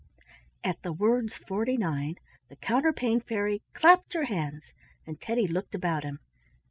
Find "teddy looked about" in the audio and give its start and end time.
5.21-6.03